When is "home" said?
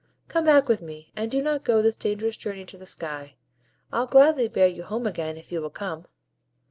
4.81-5.05